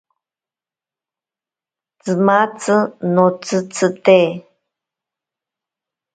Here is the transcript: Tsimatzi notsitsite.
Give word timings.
Tsimatzi 2.01 2.75
notsitsite. 3.13 4.17